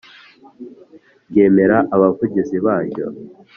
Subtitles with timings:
[1.29, 3.05] ryemera Abavugizi baryo